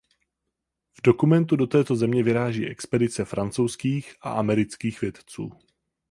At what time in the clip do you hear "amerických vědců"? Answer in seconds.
4.31-5.49